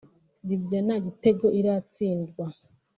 Libya 0.47 0.79
nta 0.85 0.95
gitego 1.05 1.45
iratsindwa 1.59 2.45